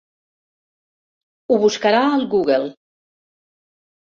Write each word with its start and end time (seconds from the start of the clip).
Ho 1.51 1.59
buscarà 1.65 2.01
al 2.15 2.27
Google. 2.35 2.67